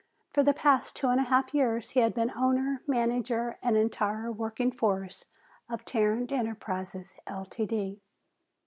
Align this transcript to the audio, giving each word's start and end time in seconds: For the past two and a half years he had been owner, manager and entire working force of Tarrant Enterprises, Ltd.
For 0.33 0.41
the 0.41 0.51
past 0.55 0.95
two 0.95 1.09
and 1.09 1.19
a 1.19 1.25
half 1.25 1.53
years 1.53 1.91
he 1.91 1.99
had 1.99 2.15
been 2.15 2.31
owner, 2.31 2.81
manager 2.87 3.59
and 3.61 3.77
entire 3.77 4.31
working 4.31 4.71
force 4.71 5.25
of 5.69 5.85
Tarrant 5.85 6.31
Enterprises, 6.31 7.17
Ltd. 7.27 7.99